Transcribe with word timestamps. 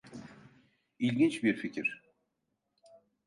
İlginç 0.99 1.43
bir 1.43 1.55
fikir. 1.55 2.01